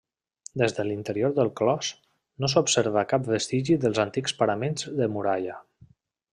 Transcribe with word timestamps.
Des 0.61 0.71
de 0.77 0.85
l'interior 0.87 1.35
del 1.39 1.51
clos, 1.59 1.91
no 2.45 2.49
s'observa 2.55 3.05
cap 3.13 3.29
vestigi 3.35 3.79
dels 3.87 4.03
antics 4.07 4.37
paraments 4.43 4.91
de 5.03 5.13
muralla. 5.19 5.63